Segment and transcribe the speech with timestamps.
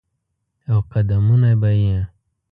[0.69, 1.99] او قدمونه به یې،